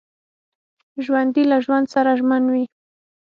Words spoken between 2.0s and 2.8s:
ژمن وي